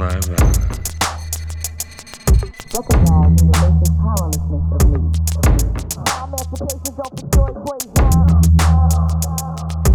[0.00, 0.36] saliva.
[2.72, 5.00] Recognizing the basic powerlessness of me.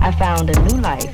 [0.02, 1.14] I found a new life.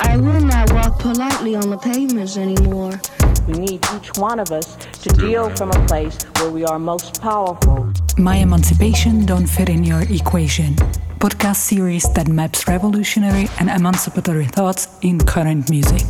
[0.00, 3.00] I will not walk politely on the pavements anymore.
[3.48, 7.20] We need each one of us to deal from a place where we are most
[7.20, 7.92] powerful.
[8.16, 10.76] My Emancipation Don't Fit in Your Equation
[11.18, 16.04] podcast series that maps revolutionary and emancipatory thoughts in current music.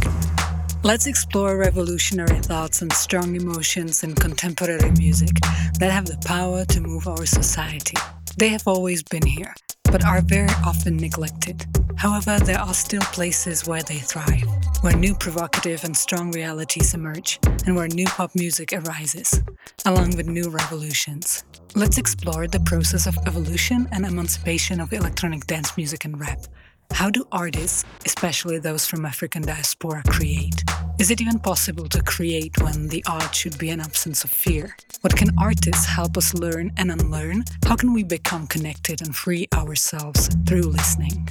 [0.87, 5.35] Let's explore revolutionary thoughts and strong emotions in contemporary music
[5.81, 7.97] that have the power to move our society.
[8.39, 11.67] They have always been here, but are very often neglected.
[11.97, 14.47] However, there are still places where they thrive,
[14.83, 19.43] where new provocative and strong realities emerge, and where new pop music arises,
[19.87, 21.43] along with new revolutions.
[21.75, 26.47] Let's explore the process of evolution and emancipation of electronic dance music and rap.
[26.93, 30.65] How do artists, especially those from African diaspora, create?
[30.99, 34.75] Is it even possible to create when the art should be an absence of fear?
[35.03, 37.45] What can artists help us learn and unlearn?
[37.67, 41.29] How can we become connected and free ourselves through listening?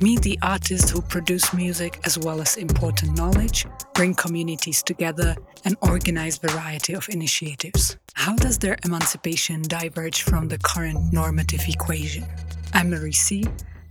[0.00, 5.76] Meet the artists who produce music as well as important knowledge, bring communities together, and
[5.82, 7.96] organize variety of initiatives.
[8.14, 12.24] How does their emancipation diverge from the current normative equation?
[12.74, 13.44] I'm Mary C,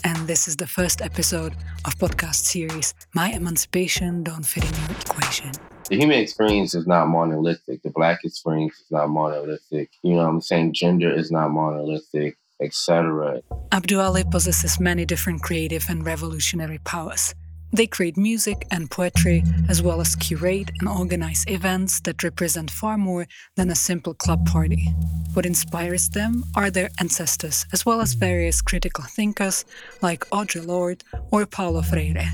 [0.07, 4.99] and this is the first episode of podcast series My Emancipation Don't Fit in Your
[5.01, 5.51] Equation.
[5.89, 7.81] The human experience is not monolithic.
[7.83, 9.89] The black experience is not monolithic.
[10.03, 10.75] You know what I'm saying?
[10.75, 13.41] Gender is not monolithic etc.
[13.71, 17.35] Abdu Ali possesses many different creative and revolutionary powers.
[17.73, 22.97] They create music and poetry, as well as curate and organize events that represent far
[22.97, 24.93] more than a simple club party.
[25.33, 29.65] What inspires them are their ancestors, as well as various critical thinkers
[30.01, 32.33] like Audre Lorde or Paulo Freire.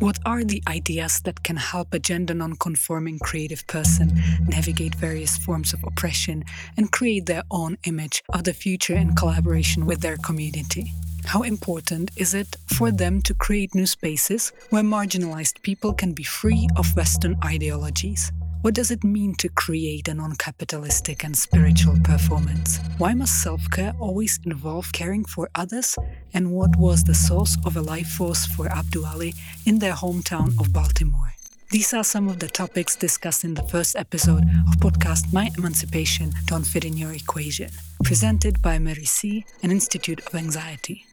[0.00, 4.12] What are the ideas that can help a gender non-conforming creative person
[4.48, 6.44] navigate various forms of oppression
[6.76, 10.92] and create their own image of the future in collaboration with their community?
[11.26, 16.22] How important is it for them to create new spaces where marginalized people can be
[16.22, 18.30] free of Western ideologies?
[18.62, 22.78] What does it mean to create a non capitalistic and spiritual performance?
[22.98, 25.96] Why must self care always involve caring for others?
[26.32, 29.34] And what was the source of a life force for Abdu Ali
[29.66, 31.34] in their hometown of Baltimore?
[31.70, 36.32] These are some of the topics discussed in the first episode of podcast My Emancipation
[36.46, 37.70] Don't Fit in Your Equation,
[38.04, 41.04] presented by Mary C., an Institute of Anxiety.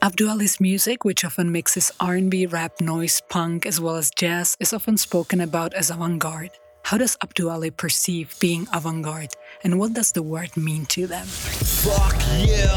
[0.00, 4.72] Abdu Ali's music, which often mixes R&B, rap, noise, punk, as well as jazz, is
[4.72, 6.52] often spoken about as avant-garde.
[6.84, 11.26] How does Abdu Ali perceive being avant-garde, and what does the word mean to them?
[11.26, 12.68] Fuck you!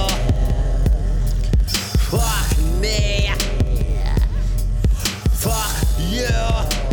[2.10, 3.30] Fuck me!
[5.40, 5.72] Fuck
[6.10, 6.92] you!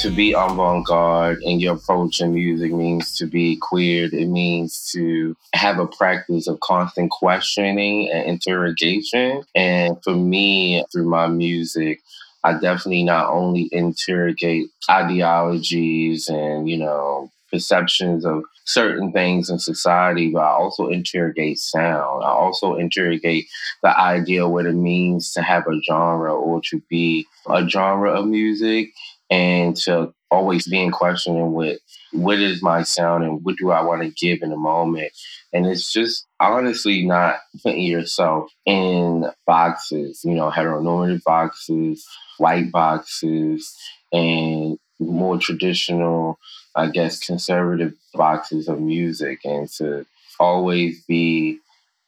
[0.00, 4.08] To be avant-garde in your approach in music means to be queer.
[4.12, 9.42] It means to have a practice of constant questioning and interrogation.
[9.54, 12.00] And for me, through my music,
[12.44, 20.30] I definitely not only interrogate ideologies and, you know, perceptions of certain things in society,
[20.30, 22.22] but I also interrogate sound.
[22.22, 23.46] I also interrogate
[23.82, 28.26] the idea what it means to have a genre or to be a genre of
[28.26, 28.92] music
[29.30, 31.80] and to always be in questioning with
[32.12, 35.12] what is my sound and what do I want to give in a moment.
[35.52, 42.06] And it's just honestly not putting yourself in boxes, you know, heteronormative boxes,
[42.38, 43.74] white boxes,
[44.12, 46.38] and more traditional,
[46.74, 50.06] I guess, conservative boxes of music, and to
[50.40, 51.58] always be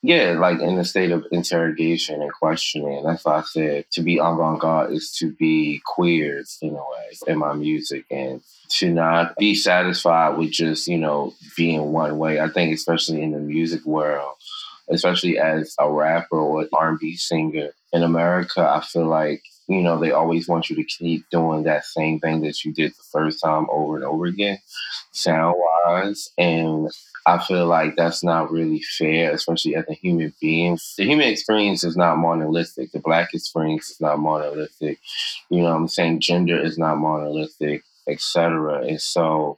[0.03, 3.03] yeah, like in a state of interrogation and questioning.
[3.05, 7.17] That's why I said to be avant garde is to be queer in a way
[7.27, 8.41] in my music and
[8.71, 12.41] to not be satisfied with just, you know, being one way.
[12.41, 14.37] I think especially in the music world,
[14.89, 20.11] especially as a rapper or R&B singer in America, I feel like you know, they
[20.11, 23.69] always want you to keep doing that same thing that you did the first time
[23.71, 24.59] over and over again,
[25.13, 26.31] sound wise.
[26.37, 26.89] And
[27.25, 30.77] I feel like that's not really fair, especially as a human being.
[30.99, 32.91] The human experience is not monolithic.
[32.91, 34.99] The black experience is not monolithic.
[35.51, 36.21] You know I'm saying?
[36.21, 38.85] Gender is not monolithic, etc.
[38.87, 39.57] And so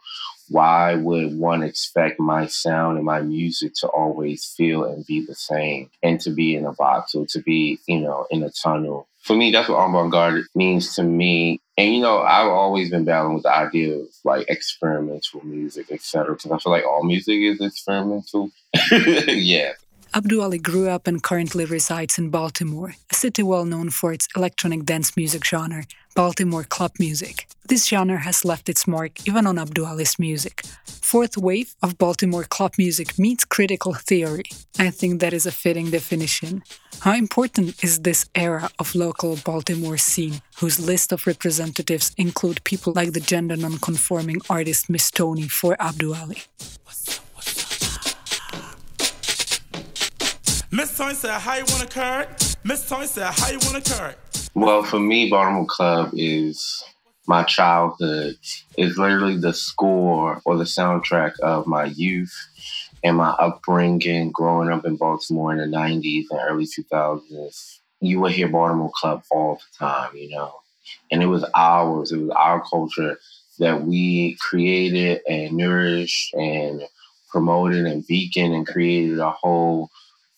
[0.50, 5.34] why would one expect my sound and my music to always feel and be the
[5.34, 9.08] same and to be in a box or to be, you know, in a tunnel?
[9.22, 11.60] For me, that's what avant-garde means to me.
[11.78, 16.34] And you know, I've always been battling with the idea of like experimental music, etc.
[16.34, 18.50] Because I feel like all music is experimental.
[18.90, 19.72] yeah.
[20.14, 24.28] Abdu Ali grew up and currently resides in Baltimore, a city well known for its
[24.36, 27.48] electronic dance music genre, Baltimore club music.
[27.64, 30.64] This genre has left its mark even on Abdu Ali's music.
[30.84, 34.44] Fourth wave of Baltimore club music meets critical theory.
[34.78, 36.62] I think that is a fitting definition.
[37.00, 42.92] How important is this era of local Baltimore scene, whose list of representatives include people
[42.92, 46.42] like the gender non-conforming artist Miss Tony for Abdu Ali?
[50.74, 52.28] Miss Tony said, how you want to card?
[52.64, 54.14] Miss Tony said, how you want to card?
[54.54, 56.82] Well, for me, Baltimore Club is
[57.26, 58.38] my childhood.
[58.78, 62.34] It's literally the score or the soundtrack of my youth
[63.04, 67.80] and my upbringing growing up in Baltimore in the 90s and early 2000s.
[68.00, 70.54] You would hear Baltimore Club all the time, you know.
[71.10, 73.18] And it was ours, it was our culture
[73.58, 76.80] that we created and nourished and
[77.28, 79.90] promoted and beacon and created a whole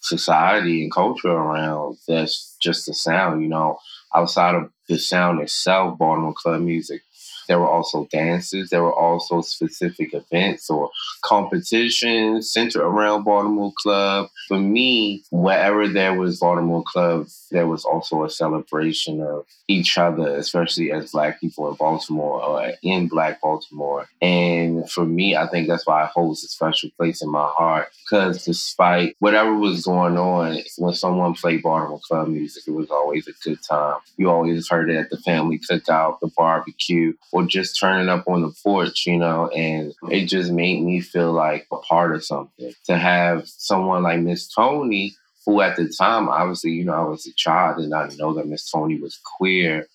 [0.05, 3.79] society and culture around that's just the sound, you know,
[4.15, 7.03] outside of the sound itself, Baltimore club music
[7.49, 8.71] there were also dances.
[8.71, 10.91] There were also specific events or
[11.23, 14.29] competitions centered around Baltimore Club.
[14.49, 20.37] For me, wherever there was Baltimore Club, there was also a celebration of each other,
[20.37, 24.07] especially as Black people in Baltimore or in Black Baltimore.
[24.21, 27.89] And for me, I think that's why it holds a special place in my heart
[28.05, 33.27] because despite whatever was going on, when someone played Baltimore Club music, it was always
[33.27, 33.99] a good time.
[34.17, 38.43] You always heard it at the family cookout, the barbecue, or just turning up on
[38.43, 42.73] the porch, you know, and it just made me feel like a part of something.
[42.85, 47.27] To have someone like Miss Tony, who at the time, obviously, you know, I was
[47.27, 49.89] a child and I didn't know that Miss Tony was queer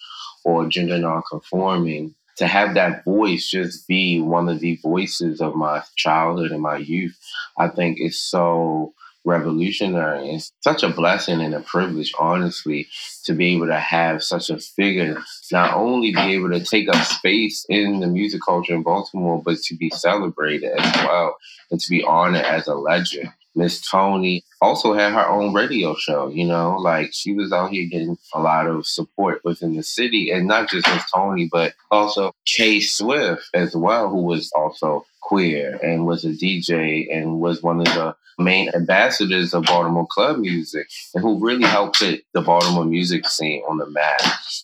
[0.43, 2.13] or gender nonconforming.
[2.39, 6.75] To have that voice just be one of the voices of my childhood and my
[6.75, 7.17] youth,
[7.57, 8.93] I think is so
[9.25, 10.29] revolutionary.
[10.31, 12.87] It's such a blessing and a privilege, honestly,
[13.25, 15.21] to be able to have such a figure
[15.51, 19.57] not only be able to take up space in the music culture in Baltimore, but
[19.59, 21.37] to be celebrated as well
[21.71, 23.29] and to be honored as a legend.
[23.55, 27.87] Miss Tony also had her own radio show, you know, like she was out here
[27.89, 30.31] getting a lot of support within the city.
[30.31, 35.79] And not just Miss Tony, but also K Swift as well, who was also queer
[35.83, 40.89] and was a DJ and was one of the main ambassadors of Baltimore club music
[41.13, 44.21] and who really helped put the Baltimore music scene on the map.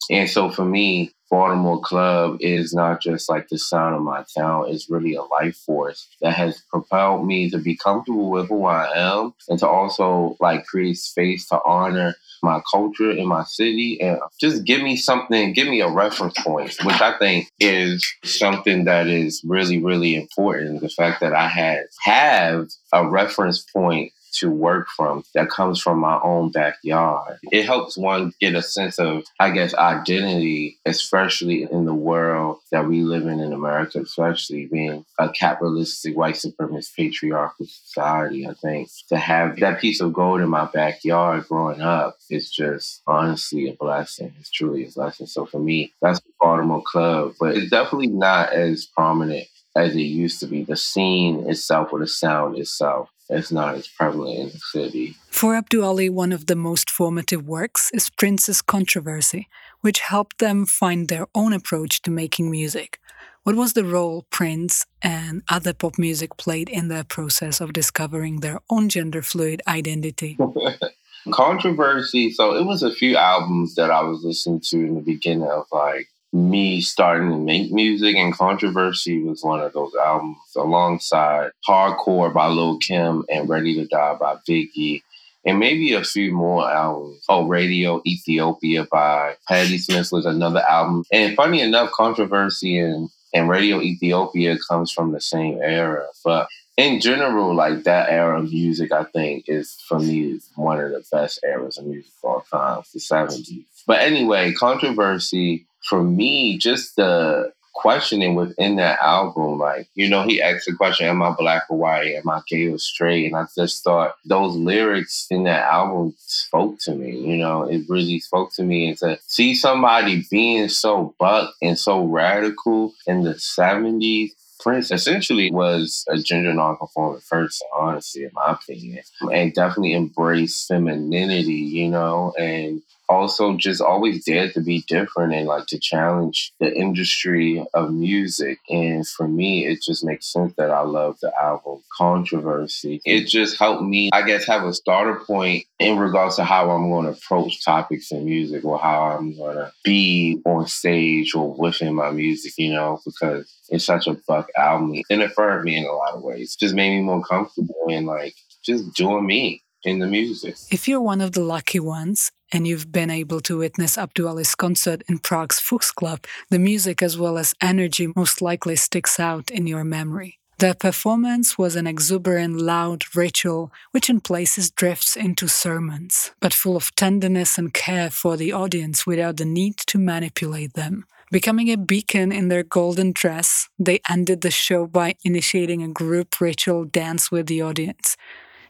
[0.09, 4.65] And so for me, Baltimore Club is not just like the sound of my town,
[4.69, 8.91] it's really a life force that has propelled me to be comfortable with who I
[8.95, 14.19] am and to also like create space to honor my culture in my city and
[14.39, 19.07] just give me something, give me a reference point, which I think is something that
[19.07, 20.81] is really, really important.
[20.81, 25.99] The fact that I had have a reference point to work from that comes from
[25.99, 27.37] my own backyard.
[27.51, 32.87] It helps one get a sense of, I guess, identity, especially in the world that
[32.87, 38.47] we live in in America, especially being a capitalistic, white supremacist, patriarchal society.
[38.47, 43.01] I think to have that piece of gold in my backyard growing up is just
[43.07, 44.33] honestly a blessing.
[44.39, 45.27] It's truly a blessing.
[45.27, 50.01] So for me, that's the Baltimore Club, but it's definitely not as prominent as it
[50.01, 50.63] used to be.
[50.63, 55.15] The scene itself or the sound itself it's not as prevalent in the city.
[55.29, 59.47] For Abdu Ali, one of the most formative works is Prince's Controversy,
[59.81, 62.99] which helped them find their own approach to making music.
[63.43, 68.39] What was the role Prince and other pop music played in their process of discovering
[68.39, 70.37] their own gender fluid identity?
[71.31, 72.31] Controversy.
[72.31, 75.65] So it was a few albums that I was listening to in the beginning of
[75.71, 82.33] like me starting to make music and controversy was one of those albums alongside hardcore
[82.33, 85.01] by lil kim and ready to die by biggie
[85.45, 91.05] and maybe a few more albums oh radio ethiopia by Patti Smith was another album
[91.09, 96.99] and funny enough controversy and and radio ethiopia comes from the same era but in
[96.99, 101.39] general, like that era of music, I think is for me one of the best
[101.41, 103.63] eras of music of all time, the 70s.
[103.87, 110.41] But anyway, controversy for me, just the questioning within that album, like, you know, he
[110.41, 112.15] asked the question, Am I black or white?
[112.15, 113.25] Am I gay or straight?
[113.25, 117.83] And I just thought those lyrics in that album spoke to me, you know, it
[117.89, 118.87] really spoke to me.
[118.87, 124.31] And to see somebody being so buck and so radical in the 70s
[124.65, 131.53] Prince essentially was a gender nonconforming person, honestly, in my opinion, and definitely embraced femininity,
[131.53, 136.73] you know, and also just always dared to be different and like to challenge the
[136.73, 138.59] industry of music.
[138.69, 143.01] And for me, it just makes sense that I love the album Controversy.
[143.05, 146.89] It just helped me, I guess, have a starter point in regards to how I'm
[146.89, 151.53] going to approach topics in music or how I'm going to be on stage or
[151.53, 155.01] within my music, you know, because it's such a fuck album.
[155.09, 156.55] And it affirmed me in a lot of ways.
[156.55, 160.55] Just made me more comfortable in like just doing me in the music.
[160.71, 164.55] If you're one of the lucky ones and you've been able to witness Abdu Ali's
[164.55, 169.49] concert in Prague's Fuchs Club, the music as well as energy most likely sticks out
[169.51, 170.39] in your memory.
[170.57, 176.77] The performance was an exuberant, loud ritual, which in places drifts into sermons, but full
[176.77, 181.05] of tenderness and care for the audience without the need to manipulate them.
[181.29, 186.39] Becoming a beacon in their golden dress, they ended the show by initiating a group
[186.39, 188.15] ritual dance with the audience.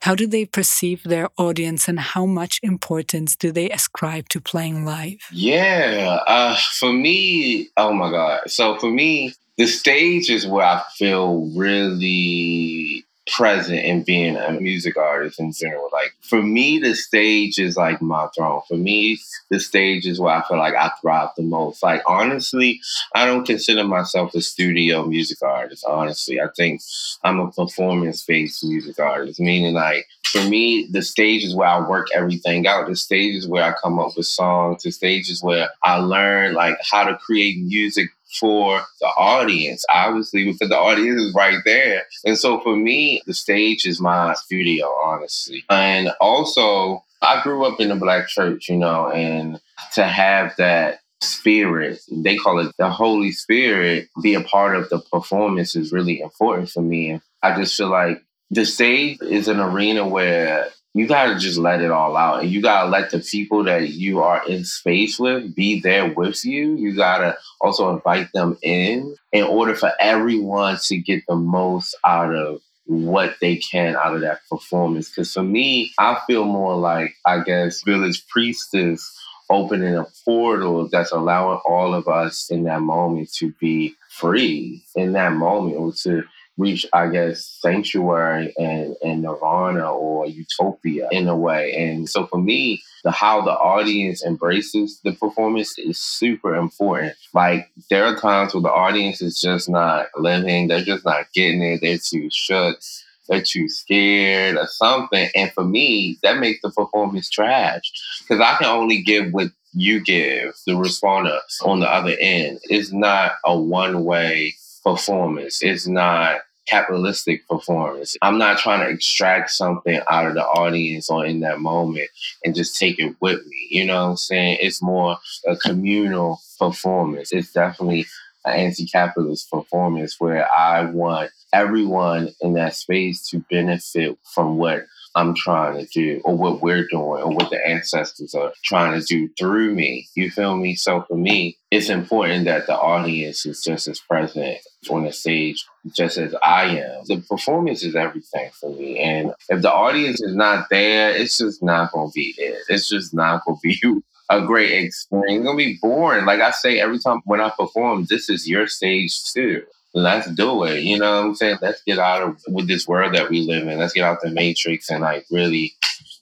[0.05, 4.85] How do they perceive their audience and how much importance do they ascribe to playing
[4.85, 5.17] live?
[5.31, 8.41] Yeah, uh, for me, oh my God.
[8.45, 14.98] So for me, the stage is where I feel really present in being a music
[14.98, 15.89] artist in general.
[15.91, 18.62] Like for me, the stage is like my throne.
[18.67, 21.82] For me, the stage is where I feel like I thrive the most.
[21.82, 22.82] Like honestly,
[23.13, 25.86] I don't consider myself a studio music artist.
[25.88, 26.82] Honestly, I think
[27.24, 29.39] I'm a performance-based music artist.
[29.39, 32.88] Meaning, like for me, the stage is where I work everything out.
[32.88, 34.84] The stage is where I come up with songs.
[34.84, 40.46] The stage is where I learn like how to create music for the audience, obviously,
[40.46, 42.04] because the audience is right there.
[42.25, 45.63] And so for me, the stage is my studio, honestly.
[45.70, 49.60] And also, I grew up in a black church, you know, and
[49.94, 55.00] to have that spirit, they call it the Holy Spirit, be a part of the
[55.00, 57.20] performance is really important for me.
[57.42, 61.81] I just feel like the stage is an arena where you got to just let
[61.81, 65.19] it all out and you got to let the people that you are in space
[65.19, 66.73] with be there with you.
[66.75, 71.95] You got to also invite them in in order for everyone to get the most
[72.05, 75.09] out of what they can out of that performance.
[75.09, 81.11] Because for me i feel more like i guess village priestess opening a portal that's
[81.11, 86.23] allowing all of us in that moment to be free in that moment or to
[86.57, 91.74] reach, I guess, sanctuary and, and nirvana or utopia in a way.
[91.74, 97.13] And so for me, the how the audience embraces the performance is super important.
[97.33, 101.62] Like there are times where the audience is just not living, they're just not getting
[101.62, 102.79] it, they're too shook,
[103.27, 105.29] they're too scared or something.
[105.35, 107.91] And for me, that makes the performance trash.
[108.21, 112.59] Because I can only give what you give, the responder on the other end.
[112.63, 115.62] It's not a one way performance.
[115.62, 118.15] It's not capitalistic performance.
[118.22, 122.10] I'm not trying to extract something out of the audience or in that moment
[122.43, 123.67] and just take it with me.
[123.69, 124.57] You know what I'm saying?
[124.62, 125.17] It's more
[125.48, 127.31] a communal performance.
[127.31, 128.05] It's definitely
[128.45, 135.34] an anti-capitalist performance where I want everyone in that space to benefit from what I'm
[135.34, 139.29] trying to do or what we're doing or what the ancestors are trying to do
[139.39, 140.07] through me.
[140.13, 140.75] You feel me?
[140.75, 144.57] So for me, it's important that the audience is just as present
[144.89, 147.03] on the stage just as I am.
[147.05, 149.00] The performance is everything for me.
[149.00, 152.60] And if the audience is not there, it's just not going to be it.
[152.67, 155.43] It's just not going to be a great experience.
[155.45, 156.25] Going to be boring.
[156.25, 159.63] Like I say every time when I perform, this is your stage too
[159.95, 160.83] let's do it.
[160.83, 161.57] You know what I'm saying?
[161.61, 163.79] Let's get out of with this world that we live in.
[163.79, 165.73] Let's get out the matrix and like really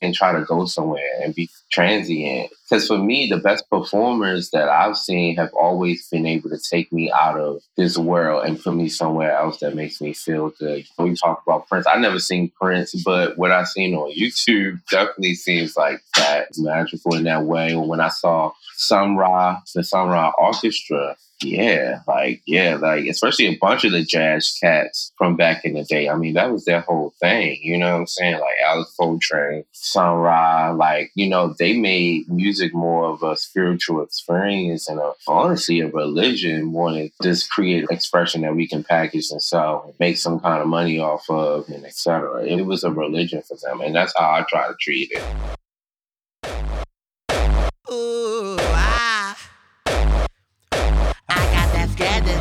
[0.01, 2.51] and try to go somewhere and be transient.
[2.69, 6.91] Because for me, the best performers that I've seen have always been able to take
[6.91, 10.85] me out of this world and put me somewhere else that makes me feel good.
[10.97, 11.87] We talk about Prince.
[11.87, 17.15] I never seen Prince, but what I've seen on YouTube definitely seems like that magical
[17.15, 17.75] in that way.
[17.75, 23.57] When I saw Sun Ra, the Sun Ra Orchestra, yeah, like yeah, like especially a
[23.57, 26.09] bunch of the jazz cats from back in the day.
[26.09, 27.59] I mean, that was their whole thing.
[27.61, 28.39] You know what I'm saying?
[28.39, 34.03] Like Alice Coltrane, Sun Ra, like you know, they made music more of a spiritual
[34.03, 39.31] experience and a, honestly a religion more than this creative expression that we can package
[39.31, 42.43] and sell, and make some kind of money off of, and etc.
[42.45, 45.23] It was a religion for them, and that's how I try to treat it.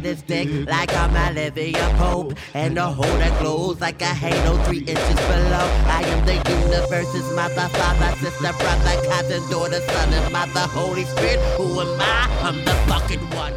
[0.02, 2.34] This dick like I'm Olivia Pope.
[2.54, 5.66] And the hole that glows like a halo three inches below.
[5.86, 11.38] I am the universe's mother, father, sister, brother, cousin, daughter, son, and mother, Holy Spirit.
[11.56, 12.28] Who am I?
[12.42, 13.54] I'm the fucking one.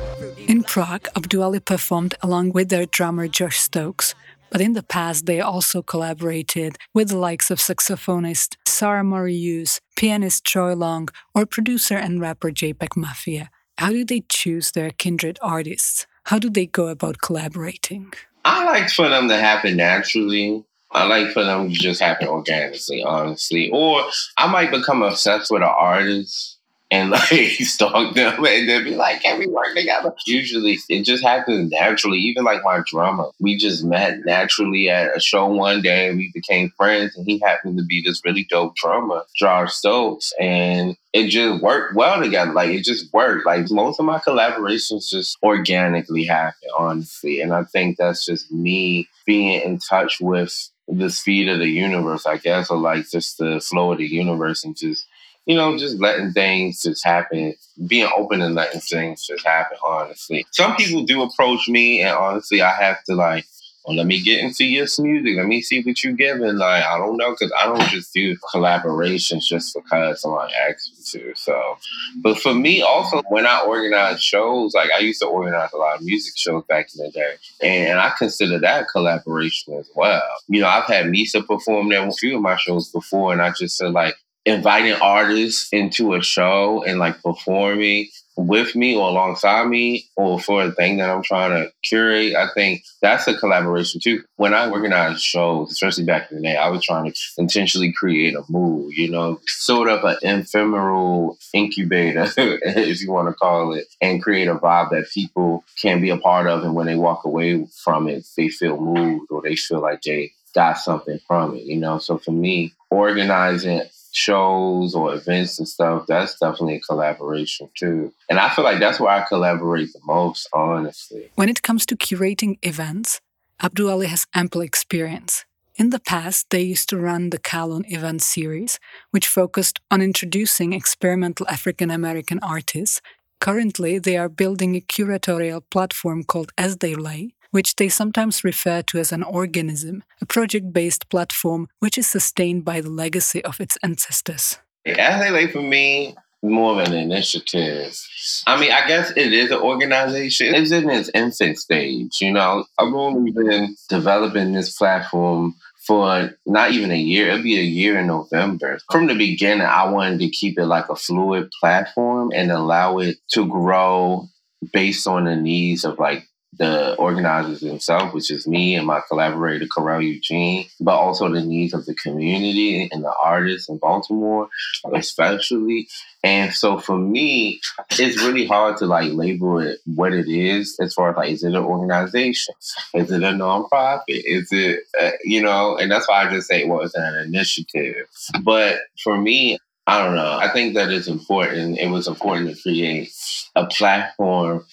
[0.48, 4.14] In Prague, Abdu performed along with their drummer Josh Stokes,
[4.52, 10.46] but in the past they also collaborated with the likes of saxophonist Sarah Marius, pianist
[10.46, 13.50] Troy Long, or producer and rapper JPEG Mafia.
[13.80, 16.06] How do they choose their kindred artists?
[16.26, 18.12] How do they go about collaborating?
[18.44, 20.64] I like for them to happen naturally.
[20.92, 23.70] I like for them to just happen organically, honestly.
[23.72, 24.04] Or
[24.38, 26.55] I might become obsessed with an artist
[26.96, 30.14] and like stalk them and then be like, can we work together?
[30.26, 32.18] Usually it just happens naturally.
[32.20, 36.32] Even like my drummer, we just met naturally at a show one day and we
[36.34, 40.32] became friends and he happened to be this really dope drummer, Josh Stokes.
[40.40, 42.54] And it just worked well together.
[42.54, 43.46] Like it just worked.
[43.46, 47.42] Like most of my collaborations just organically happen, honestly.
[47.42, 52.26] And I think that's just me being in touch with the speed of the universe,
[52.26, 55.08] I guess, or like just the flow of the universe and just
[55.46, 57.54] you know, just letting things just happen,
[57.88, 60.46] being open and letting things just happen, honestly.
[60.52, 63.46] Some people do approach me, and honestly, I have to like,
[63.86, 65.38] well, let me get into your music.
[65.38, 66.58] Let me see what you're giving.
[66.58, 71.22] Like, I don't know, because I don't just do collaborations just because someone asks me
[71.22, 71.36] to.
[71.36, 71.78] So,
[72.24, 75.98] but for me, also, when I organize shows, like I used to organize a lot
[75.98, 80.24] of music shows back in the day, and I consider that collaboration as well.
[80.48, 83.52] You know, I've had Misa perform at a few of my shows before, and I
[83.52, 89.68] just said, like, inviting artists into a show and like performing with me or alongside
[89.68, 94.02] me or for a thing that I'm trying to curate, I think that's a collaboration
[94.02, 94.24] too.
[94.36, 98.36] When I organized shows, especially back in the day, I was trying to intentionally create
[98.36, 103.88] a mood, you know, sort of an ephemeral incubator, if you want to call it,
[104.02, 106.64] and create a vibe that people can be a part of.
[106.64, 110.34] And when they walk away from it, they feel moved or they feel like they
[110.54, 112.00] got something from it, you know.
[112.00, 113.82] So for me, organizing
[114.16, 118.14] shows or events and stuff, that's definitely a collaboration too.
[118.30, 121.32] And I feel like that's where I collaborate the most, honestly.
[121.36, 123.20] When it comes to curating events,
[123.62, 125.46] Abdu Ali has ample experience.
[125.76, 128.80] In the past, they used to run the Kahlon event series,
[129.12, 133.02] which focused on introducing experimental African American artists.
[133.42, 138.82] Currently, they are building a curatorial platform called As They Lay, which they sometimes refer
[138.82, 143.62] to as an organism, a project based platform which is sustained by the legacy of
[143.62, 144.58] its ancestors.
[144.86, 147.98] Lay for me, more of an initiative.
[148.46, 150.54] I mean, I guess it is an organization.
[150.54, 152.66] It's in its infant stage, you know.
[152.78, 155.56] I've only been developing this platform
[155.88, 157.30] for not even a year.
[157.30, 158.80] It'll be a year in November.
[158.92, 163.16] From the beginning, I wanted to keep it like a fluid platform and allow it
[163.30, 164.28] to grow
[164.74, 169.66] based on the needs of like the organizers themselves, which is me and my collaborator,
[169.66, 174.48] Corel Eugene, but also the needs of the community and the artists in Baltimore,
[174.94, 175.88] especially.
[176.24, 180.94] And so for me, it's really hard to like label it what it is as
[180.94, 182.56] far as like, is it an organization?
[182.94, 184.02] Is it a nonprofit?
[184.08, 188.08] Is it, uh, you know, and that's why I just say, well, it's an initiative.
[188.44, 190.38] But for me, I don't know.
[190.42, 191.78] I think that it's important.
[191.78, 193.12] It was important to create
[193.56, 194.66] a platform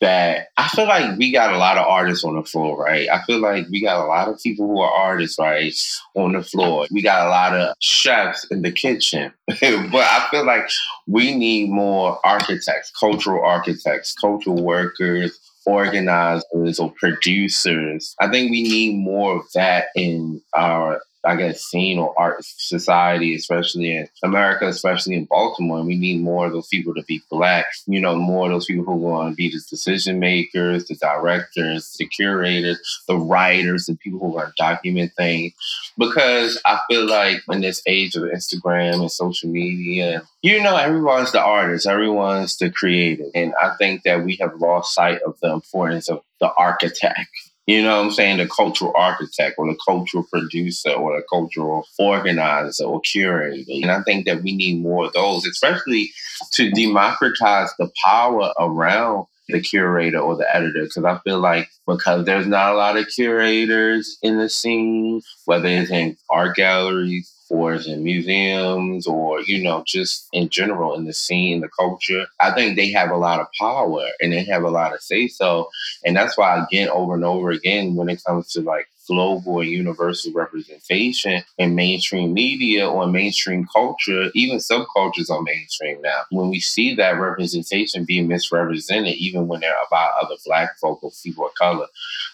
[0.00, 3.08] that I feel like we got a lot of artists on the floor, right?
[3.08, 5.74] I feel like we got a lot of people who are artists, right,
[6.14, 6.86] on the floor.
[6.90, 9.32] We got a lot of chefs in the kitchen.
[9.46, 10.68] but I feel like
[11.06, 18.14] we need more architects, cultural architects, cultural workers, organizers, or producers.
[18.20, 23.34] I think we need more of that in our I guess, scene or art society,
[23.34, 25.82] especially in America, especially in Baltimore.
[25.82, 28.84] We need more of those people to be black, you know, more of those people
[28.84, 32.78] who going to be the decision makers, the directors, the curators,
[33.08, 35.52] the writers, the people who are document things.
[35.96, 41.32] Because I feel like in this age of Instagram and social media, you know, everyone's
[41.32, 43.24] the artist, everyone's the creator.
[43.34, 47.28] And I think that we have lost sight of the importance of the architect
[47.68, 48.38] you know what I'm saying?
[48.38, 53.70] The cultural architect or the cultural producer or the cultural organizer or curator.
[53.70, 56.10] And I think that we need more of those, especially
[56.52, 60.84] to democratize the power around the curator or the editor.
[60.84, 65.68] Because I feel like because there's not a lot of curators in the scene, whether
[65.68, 71.12] it's in art galleries, or in museums or, you know, just in general in the
[71.12, 72.26] scene, the culture.
[72.40, 75.28] I think they have a lot of power and they have a lot of say
[75.28, 75.70] so.
[76.04, 79.70] And that's why, again, over and over again, when it comes to like global and
[79.70, 86.22] universal representation in mainstream media or mainstream culture, even subcultures are mainstream now.
[86.30, 91.10] When we see that representation being misrepresented, even when they're about other black folk or
[91.24, 91.86] people of color,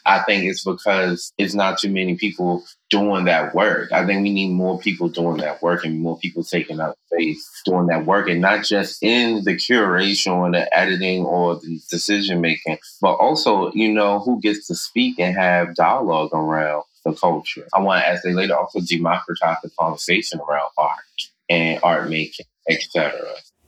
[0.04, 3.90] I think it's because it's not too many people doing that work.
[3.90, 7.62] I think we need more people doing that work and more people taking up space
[7.64, 12.40] doing that work and not just in the curation or the editing or the decision
[12.40, 17.66] making, but also, you know, who gets to speak and have dialogue around the culture.
[17.74, 22.46] I want to, as they later, also democratize the conversation around art and art making,
[22.70, 23.12] etc.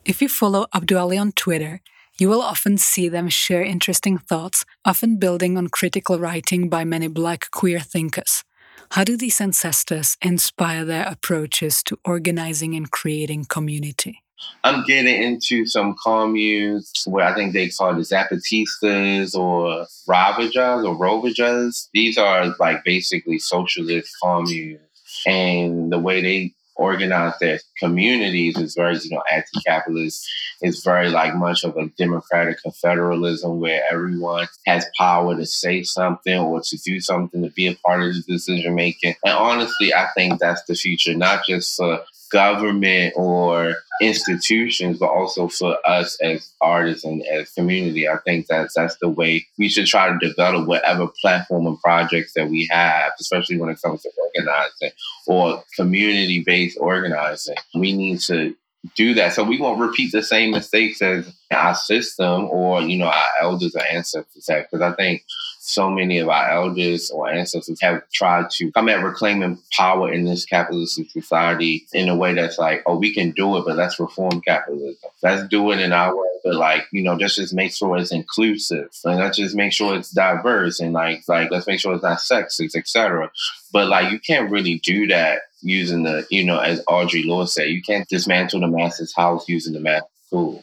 [0.05, 1.81] If you follow Abdu Ali on Twitter,
[2.19, 7.09] you will often see them share interesting thoughts, often building on critical writing by many
[7.09, 8.45] black queer thinkers.
[8.91, 14.23] How do these ancestors inspire their approaches to organizing and creating community?
[14.65, 20.97] I'm getting into some communes where I think they call it Zapatistas or Ravajas or
[20.97, 21.89] Rovajas.
[21.95, 24.81] These are like basically socialist communes.
[25.27, 30.29] And the way they organize their communities is very, you know, anti-capitalist.
[30.61, 36.39] It's very like much of a democratic confederalism where everyone has power to say something
[36.39, 39.15] or to do something to be a part of the decision making.
[39.25, 42.01] And honestly, I think that's the future, not just for
[42.33, 48.09] government or institutions, but also for us as artists and as community.
[48.09, 52.35] I think that's that's the way we should try to develop whatever platform and projects
[52.35, 54.91] that we have, especially when it comes to organizing
[55.27, 57.57] or community based organizing.
[57.75, 58.55] We need to
[58.95, 63.07] do that so we won't repeat the same mistakes as our system or you know
[63.07, 65.25] our elders or ancestors have because i think
[65.67, 70.25] so many of our elders or ancestors have tried to come at reclaiming power in
[70.25, 73.99] this capitalist society in a way that's like, oh, we can do it, but let's
[73.99, 75.11] reform capitalism.
[75.25, 78.13] Let's do it in our way, but like, you know, let's just make sure it's
[78.13, 82.05] inclusive and let's just make sure it's diverse and like, like let's make sure it's
[82.05, 83.29] not sexist, etc.
[83.73, 87.71] But like, you can't really do that using the, you know, as Audre Lorde said,
[87.71, 90.63] you can't dismantle the masses house using the mass tool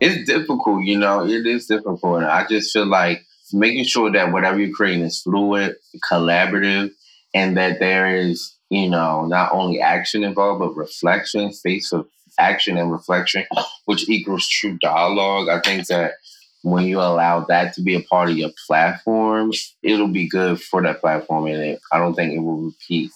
[0.00, 2.22] it's difficult, you know, it is difficult.
[2.22, 5.76] And I just feel like making sure that whatever you're creating is fluid,
[6.10, 6.90] collaborative,
[7.34, 12.08] and that there is, you know, not only action involved, but reflection, space of
[12.38, 13.44] action and reflection,
[13.84, 15.48] which equals true dialogue.
[15.48, 16.14] I think that
[16.62, 20.82] when you allow that to be a part of your platform, it'll be good for
[20.82, 21.46] that platform.
[21.46, 23.10] And it, I don't think it will repeat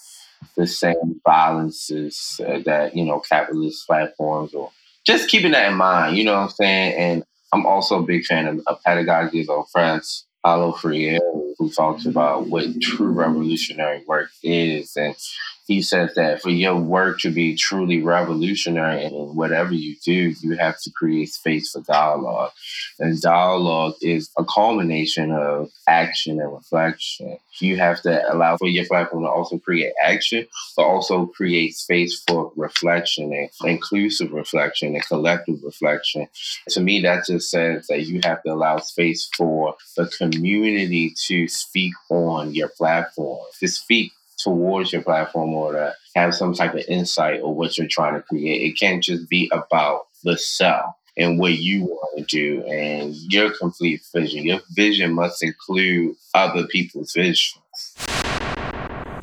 [0.56, 4.70] the same violences uh, that, you know, capitalist platforms or
[5.04, 6.94] just keeping that in mind, you know what I'm saying?
[6.94, 11.20] And I'm also a big fan of, of pedagogy of France, Paulo Freire,
[11.58, 14.96] who talks about what true revolutionary work is.
[14.96, 15.14] And
[15.66, 20.56] he says that for your work to be truly revolutionary in whatever you do, you
[20.56, 22.52] have to create space for dialogue.
[22.98, 27.38] And dialogue is a culmination of action and reflection.
[27.60, 30.46] You have to allow for your platform to also create action,
[30.76, 36.28] but also create space for reflection and inclusive reflection and collective reflection.
[36.70, 41.48] To me, that just says that you have to allow space for the community to
[41.48, 44.12] speak on your platform, to speak
[44.44, 48.22] towards your platform or to have some type of insight or what you're trying to
[48.22, 48.62] create.
[48.62, 53.50] It can't just be about the self and what you want to do and your
[53.50, 54.44] complete vision.
[54.44, 57.58] Your vision must include other people's visions.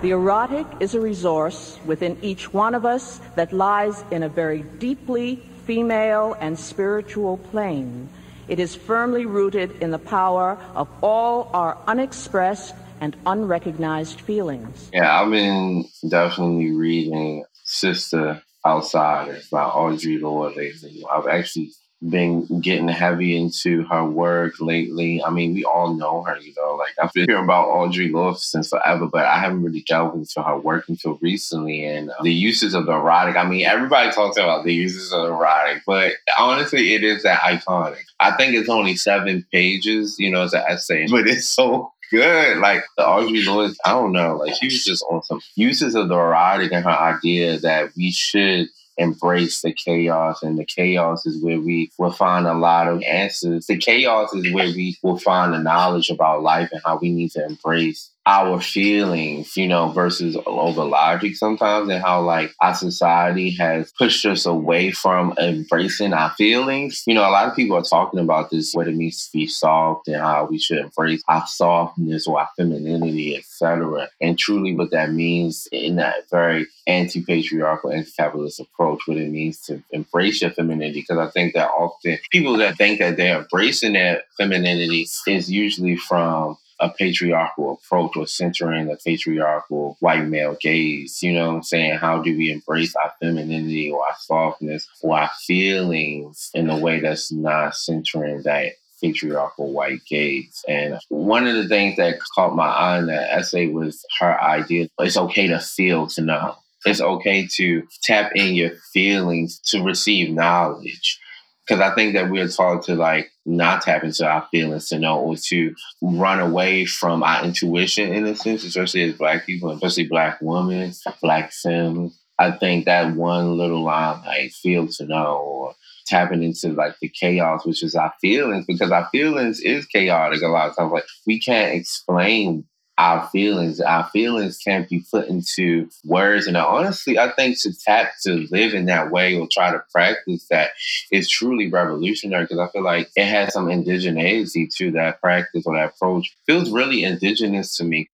[0.01, 4.63] The erotic is a resource within each one of us that lies in a very
[4.79, 8.09] deeply female and spiritual plane.
[8.47, 14.89] It is firmly rooted in the power of all our unexpressed and unrecognized feelings.
[14.93, 20.71] Yeah, I've been definitely reading Sister Outsiders by Audre Lorde.
[21.11, 21.71] I've actually
[22.09, 25.23] been getting heavy into her work lately.
[25.23, 28.37] I mean, we all know her, you know, like I've been hearing about Audre Lorde
[28.37, 31.85] since forever, but I haven't really delved into her work until recently.
[31.85, 35.27] And uh, the uses of the erotic, I mean, everybody talks about the uses of
[35.27, 38.01] the erotic, but honestly, it is that iconic.
[38.19, 42.57] I think it's only seven pages, you know, it's an essay, but it's so good.
[42.57, 44.37] Like the Audre Lorde, I don't know.
[44.37, 48.11] Like she was just on some uses of the erotic and her idea that we
[48.11, 53.01] should embrace the chaos and the chaos is where we will find a lot of
[53.03, 53.65] answers.
[53.65, 57.31] The chaos is where we will find the knowledge about life and how we need
[57.31, 63.49] to embrace our feelings, you know, versus over logic sometimes, and how like our society
[63.57, 67.03] has pushed us away from embracing our feelings.
[67.07, 69.47] You know, a lot of people are talking about this, what it means to be
[69.47, 74.07] soft and how we should embrace our softness or our femininity, etc.
[74.19, 79.81] And truly what that means in that very anti-patriarchal, anti-capitalist approach, what it means to
[79.91, 81.01] embrace your femininity.
[81.01, 85.97] Because I think that often people that think that they're embracing their femininity is usually
[85.97, 91.21] from a patriarchal approach or centering a patriarchal white male gaze.
[91.21, 91.97] You know what I'm saying?
[91.97, 96.99] How do we embrace our femininity or our softness or our feelings in a way
[96.99, 100.63] that's not centering that patriarchal white gaze.
[100.67, 104.87] And one of the things that caught my eye in that essay was her idea
[104.99, 106.55] it's okay to feel to know.
[106.85, 111.19] It's okay to tap in your feelings to receive knowledge.
[111.67, 115.19] Because I think that we're taught to like not tap into our feelings to know
[115.19, 120.07] or to run away from our intuition in a sense, especially as black people, especially
[120.07, 122.17] black women, black femmes.
[122.37, 125.75] I think that one little line, like feel to know or
[126.07, 130.47] tapping into like the chaos, which is our feelings, because our feelings is chaotic a
[130.47, 130.91] lot of times.
[130.91, 132.65] Like we can't explain
[133.01, 133.81] our feelings.
[133.81, 136.45] Our feelings can't be put into words.
[136.45, 140.45] And honestly, I think to tap to live in that way or try to practice
[140.51, 140.71] that
[141.11, 145.75] is truly revolutionary because I feel like it has some indigeneity to that practice or
[145.75, 146.37] that approach.
[146.45, 148.07] Feels really indigenous to me.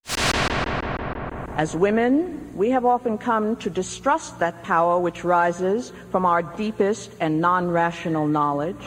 [1.58, 7.12] As women, we have often come to distrust that power which rises from our deepest
[7.20, 8.86] and non rational knowledge,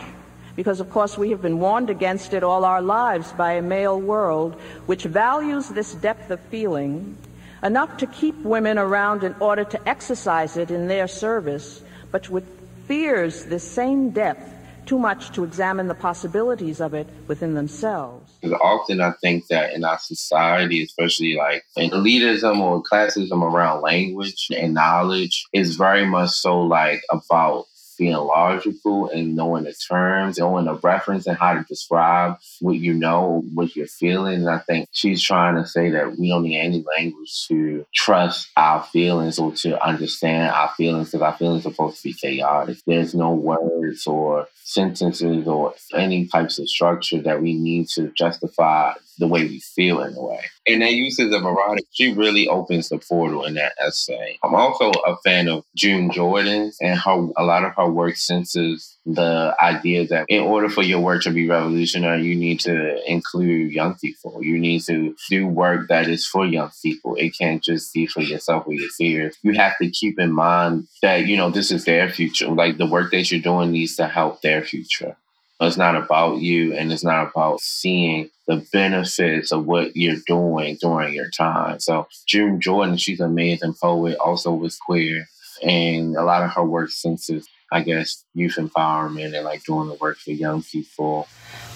[0.57, 4.01] because of course we have been warned against it all our lives by a male
[4.01, 4.55] world
[4.87, 7.17] which values this depth of feeling
[7.63, 12.45] enough to keep women around in order to exercise it in their service, but which
[12.87, 14.55] fears this same depth
[14.87, 18.33] too much to examine the possibilities of it within themselves.
[18.43, 24.49] Because often I think that in our society, especially like elitism or classism around language
[24.57, 27.67] and knowledge, is very much so like about
[28.01, 32.95] being logical and knowing the terms, knowing the reference and how to describe what you
[32.95, 34.41] know, what you're feeling.
[34.41, 38.49] And I think she's trying to say that we don't need any language to trust
[38.57, 42.79] our feelings or to understand our feelings because our feelings are supposed to be chaotic.
[42.87, 48.95] There's no words or sentences or any types of structure that we need to justify
[49.19, 50.41] the way we feel in a way.
[50.73, 54.39] And that uses of erotic, she really opens the portal in that essay.
[54.43, 58.99] I'm also a fan of June Jordan and her a lot of her work senses
[59.07, 63.73] the idea that in order for your work to be revolutionary, you need to include
[63.73, 64.43] young people.
[64.43, 67.17] You need to do work that is for young people.
[67.17, 69.37] It can't just be for yourself or your fears.
[69.43, 72.49] You have to keep in mind that, you know, this is their future.
[72.49, 75.17] Like the work that you're doing needs to help their future.
[75.61, 80.79] It's not about you and it's not about seeing the benefits of what you're doing
[80.81, 81.81] during your time.
[81.81, 85.27] So June Jordan, she's an amazing poet, also was queer.
[85.63, 89.95] And a lot of her work senses, I guess, youth empowerment and like doing the
[89.95, 91.29] work for young people.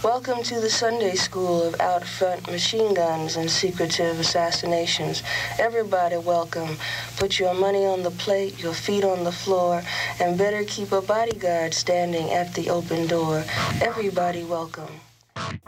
[0.05, 5.23] Welcome to the Sunday School of Out Front Machine Guns and Secretive Assassinations.
[5.59, 6.77] Everybody welcome.
[7.17, 9.83] Put your money on the plate, your feet on the floor,
[10.21, 13.45] and better keep a bodyguard standing at the open door.
[13.81, 14.91] Everybody welcome.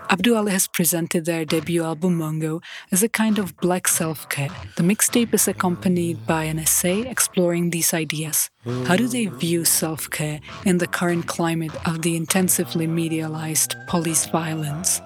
[0.09, 4.49] Abdu has presented their debut album Mongo as a kind of black self care.
[4.77, 8.51] The mixtape is accompanied by an essay exploring these ideas.
[8.87, 14.27] How do they view self care in the current climate of the intensively medialized police
[14.27, 15.01] violence?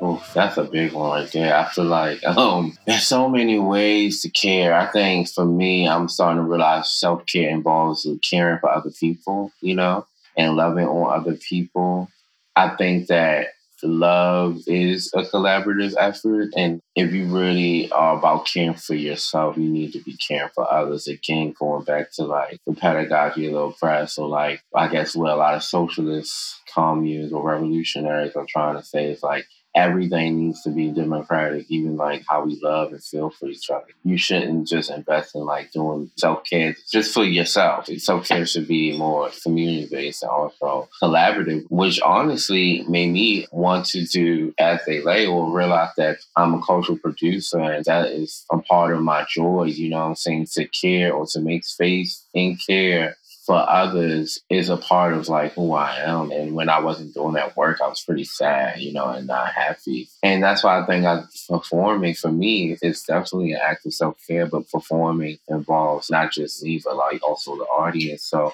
[0.00, 1.56] Oh, that's a big one right there.
[1.56, 4.74] I feel like um, there's so many ways to care.
[4.74, 9.52] I think for me, I'm starting to realize self care involves caring for other people,
[9.60, 12.08] you know, and loving on other people.
[12.54, 13.48] I think that
[13.82, 16.48] love is a collaborative effort.
[16.56, 20.70] And if you really are about caring for yourself, you need to be caring for
[20.72, 21.08] others.
[21.08, 25.32] Again, going back to like the pedagogy of the oppressed, or like, I guess what
[25.32, 30.62] a lot of socialists, communes, or revolutionaries are trying to say is like, everything needs
[30.62, 33.86] to be democratic, even like how we love and feel for each other.
[34.02, 37.86] You shouldn't just invest in like doing self care just for yourself.
[37.98, 43.86] Self care should be more community based and also collaborative, which honestly made me want
[43.86, 48.44] to do as a lay or realize that I'm a cultural producer and that is
[48.50, 51.64] a part of my joy, you know what I'm saying, to care or to make
[51.64, 56.32] space and care for others is a part of like who I am.
[56.32, 59.52] And when I wasn't doing that work, I was pretty sad, you know, and not
[59.52, 60.08] happy.
[60.24, 64.18] And that's why I think I, performing for me is definitely an act of self
[64.26, 68.24] care, but performing involves not just me, but like also the audience.
[68.24, 68.52] So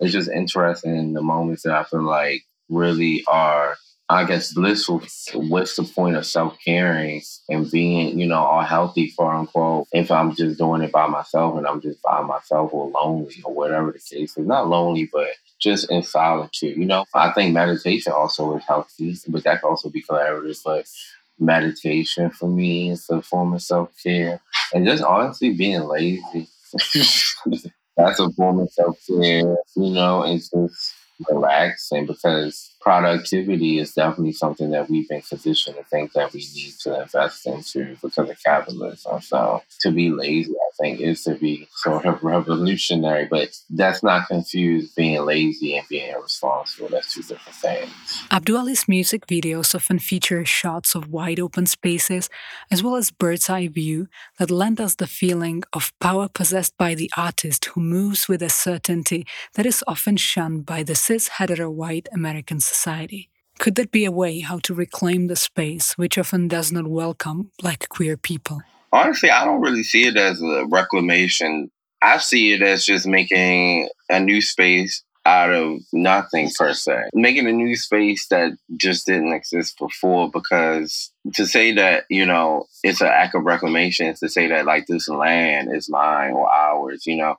[0.00, 3.76] it's just interesting the moments that I feel like really are
[4.12, 5.02] I guess blissful.
[5.34, 10.10] What's the point of self caring and being, you know, all healthy, quote unquote, if
[10.10, 13.92] I'm just doing it by myself and I'm just by myself or lonely or whatever
[13.92, 14.46] the case is?
[14.46, 15.28] Not lonely, but
[15.60, 16.76] just in solitude.
[16.76, 20.60] You know, I think meditation also is healthy, but that can also be collaborative.
[20.62, 20.86] But
[21.38, 24.40] meditation for me is a form of self care,
[24.74, 26.48] and just honestly being lazy.
[27.96, 30.94] That's a form of self care, you know, and just
[31.30, 36.74] relaxing because productivity is definitely something that we've been conditioned to think that we need
[36.80, 39.20] to invest into because of capitalism.
[39.20, 44.26] So to be lazy, I think, is to be sort of revolutionary, but that's not
[44.28, 46.88] confused being lazy and being irresponsible.
[46.88, 48.24] That's two different things.
[48.30, 52.28] Abdu-Ali's music videos often feature shots of wide open spaces
[52.70, 56.94] as well as bird's eye view that lend us the feeling of power possessed by
[56.94, 61.70] the artist who moves with a certainty that is often shunned by the cis hetero
[61.70, 63.30] white American society.
[63.58, 67.50] Could that be a way how to reclaim the space which often does not welcome
[67.58, 68.62] black queer people?
[68.92, 71.70] Honestly, I don't really see it as a reclamation.
[72.00, 77.04] I see it as just making a new space out of nothing per se.
[77.14, 82.66] Making a new space that just didn't exist before because to say that, you know,
[82.82, 86.50] it's an act of reclamation is to say that like this land is mine or
[86.50, 87.36] ours, you know.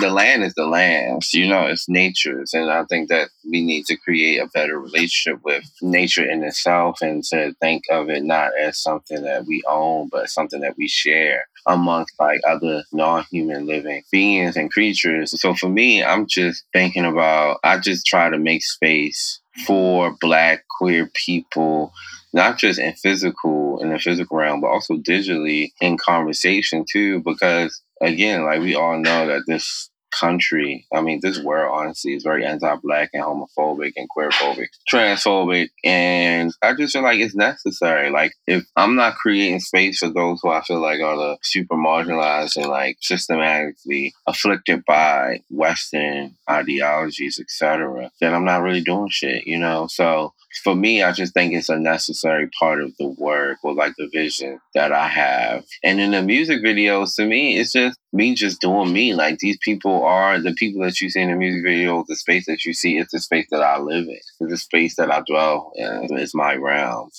[0.00, 2.52] The land is the land, you know, it's nature's.
[2.54, 6.98] And I think that we need to create a better relationship with nature in itself
[7.02, 10.88] and to think of it not as something that we own, but something that we
[10.88, 15.40] share amongst like other non-human living beings and creatures.
[15.40, 20.64] So for me, I'm just thinking about I just try to make space for black
[20.78, 21.92] queer people
[22.32, 27.82] not just in physical in the physical realm but also digitally in conversation too because
[28.00, 30.86] again like we all know that this country.
[30.94, 36.74] I mean, this world honestly is very anti-black and homophobic and queerphobic, transphobic, and I
[36.74, 38.10] just feel like it's necessary.
[38.10, 41.76] Like, if I'm not creating space for those who I feel like are the super
[41.76, 49.46] marginalized and like systematically afflicted by Western ideologies, etc., then I'm not really doing shit.
[49.46, 53.58] You know, so for me, I just think it's a necessary part of the work
[53.62, 55.64] or like the vision that I have.
[55.84, 59.14] And in the music videos, to me, it's just me just doing me.
[59.14, 62.46] Like these people are the people that you see in the music video, the space
[62.46, 64.18] that you see, it's the space that I live in.
[64.40, 66.08] It's the space that I dwell in.
[66.18, 67.10] It's my realm.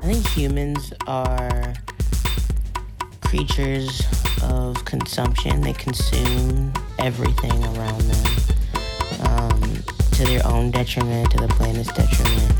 [0.00, 1.74] I think humans are
[3.20, 4.02] creatures
[4.42, 5.60] of consumption.
[5.60, 8.26] They consume everything around them.
[9.28, 12.52] Um, to their own detriment, to the planet's detriment.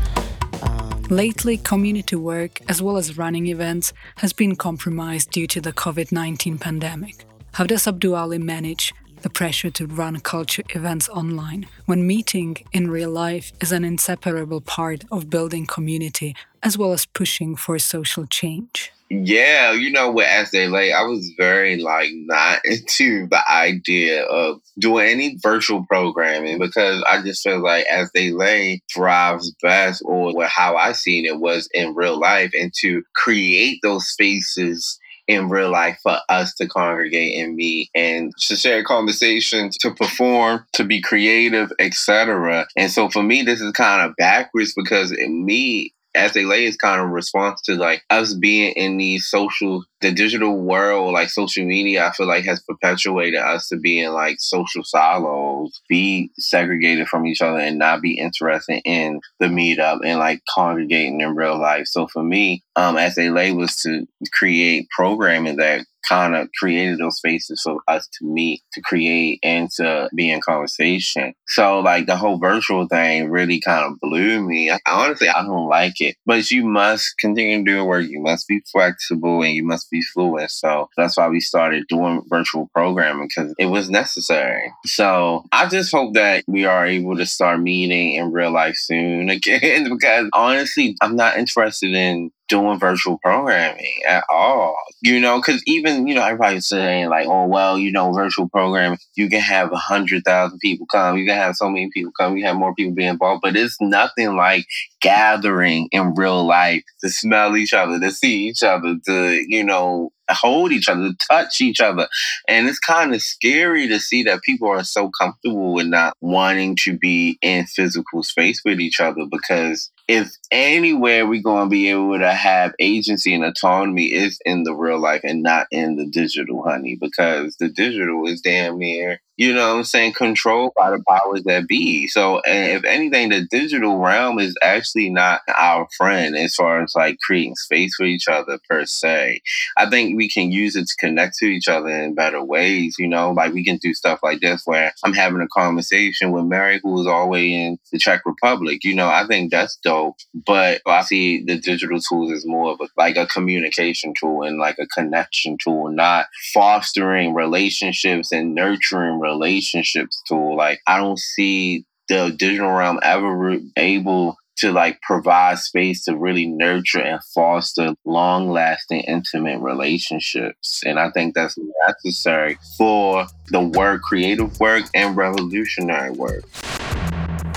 [1.13, 6.11] Lately, community work, as well as running events, has been compromised due to the COVID
[6.11, 7.25] 19 pandemic.
[7.51, 13.11] How does Abdu-Ali manage the pressure to run culture events online when meeting in real
[13.11, 18.91] life is an inseparable part of building community as well as pushing for social change?
[19.21, 25.07] Yeah, you know, with Lay, I was very like not into the idea of doing
[25.07, 30.75] any virtual programming because I just feel like As They Lay thrives best, or how
[30.75, 35.99] I seen it was in real life, and to create those spaces in real life
[36.03, 41.71] for us to congregate and meet and to share conversations, to perform, to be creative,
[41.79, 42.67] etc.
[42.75, 46.77] And so for me, this is kind of backwards because in me, as lay is
[46.77, 51.65] kind of response to like us being in the social the digital world like social
[51.65, 57.07] media i feel like has perpetuated us to be in like social silos be segregated
[57.07, 61.59] from each other and not be interested in the meetup and like congregating in real
[61.59, 61.87] life.
[61.87, 67.17] So for me um as lay was to create programming that kind of created those
[67.17, 71.33] spaces for us to meet, to create, and to be in conversation.
[71.47, 74.71] So, like, the whole virtual thing really kind of blew me.
[74.71, 78.05] I, honestly, I don't like it, but you must continue to do work.
[78.07, 80.51] You must be flexible and you must be fluent.
[80.51, 84.71] So, that's why we started doing virtual programming because it was necessary.
[84.85, 89.29] So, I just hope that we are able to start meeting in real life soon
[89.29, 94.75] again because honestly, I'm not interested in doing virtual programming at all.
[95.01, 98.99] You know, because even, you know, everybody's saying like, oh, well, you know, virtual programming,
[99.15, 102.37] you can have a hundred thousand people come, you can have so many people come,
[102.37, 104.65] you have more people be involved, but it's nothing like
[105.01, 110.12] gathering in real life to smell each other, to see each other, to, you know,
[110.29, 112.07] hold each other, touch each other.
[112.47, 116.75] And it's kind of scary to see that people are so comfortable with not wanting
[116.83, 121.89] to be in physical space with each other because if anywhere we're going to be
[121.89, 126.05] able to have agency and autonomy is in the real life and not in the
[126.05, 130.91] digital, honey, because the digital is damn near, you know what I'm saying, controlled by
[130.91, 132.07] the powers that be.
[132.07, 137.17] So, if anything, the digital realm is actually not our friend as far as like
[137.19, 139.41] creating space for each other per se.
[139.75, 143.07] I think we can use it to connect to each other in better ways, you
[143.07, 146.79] know, like we can do stuff like this where I'm having a conversation with Mary,
[146.83, 148.83] who is all the way in the Czech Republic.
[148.83, 150.17] You know, I think that's dope.
[150.45, 154.59] But I see the digital tools as more of a, like a communication tool and
[154.59, 160.55] like a connection tool, not fostering relationships and nurturing relationships tool.
[160.55, 166.15] Like I don't see the digital realm ever re- able to like provide space to
[166.15, 170.83] really nurture and foster long lasting intimate relationships.
[170.85, 171.57] And I think that's
[171.87, 176.43] necessary for the work, creative work, and revolutionary work.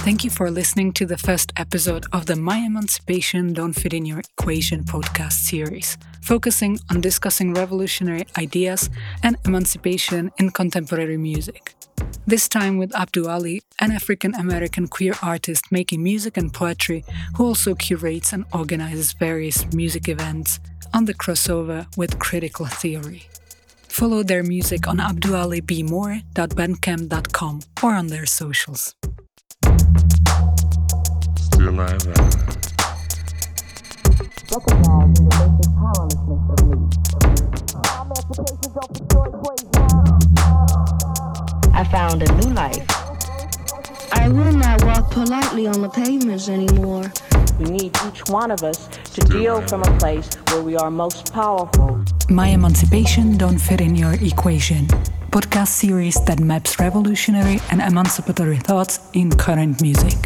[0.06, 4.06] Thank you for listening to the first episode of the My Emancipation Don't Fit in
[4.06, 8.88] Your Equation podcast series, focusing on discussing revolutionary ideas
[9.24, 11.74] and emancipation in contemporary music.
[12.24, 17.04] This time with Abdu Ali, an African American queer artist making music and poetry
[17.36, 20.60] who also curates and organizes various music events
[20.94, 23.26] on the crossover with critical theory.
[23.88, 28.94] Follow their music on abdualibmore.bandcamp.com or on their socials
[31.66, 32.06] still I rise.
[34.54, 36.76] Recognizing the basic powerlessness of me.
[41.74, 42.86] I found a new life.
[44.12, 47.10] I will not walk politely on the pavements anymore.
[47.58, 51.32] We need each one of us to deal from a place where we are most
[51.32, 52.04] powerful.
[52.28, 54.86] My Emancipation Don't Fit in Your Equation
[55.30, 60.16] podcast series that maps revolutionary and emancipatory thoughts in current music.